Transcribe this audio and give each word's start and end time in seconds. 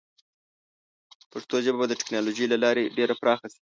پښتو 1.31 1.55
ژبه 1.65 1.77
به 1.79 1.85
د 1.89 1.93
ټیکنالوجۍ 1.99 2.45
له 2.49 2.57
لارې 2.63 2.91
ډېره 2.97 3.13
پراخه 3.21 3.47
شي. 3.53 3.59